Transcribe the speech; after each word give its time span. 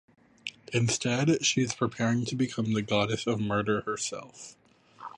Instead, 0.73 1.45
she 1.45 1.61
is 1.61 1.75
preparing 1.75 2.25
to 2.25 2.35
become 2.35 2.73
the 2.73 2.81
Goddess 2.81 3.27
of 3.27 3.39
Murder 3.39 3.81
herself. 3.81 4.55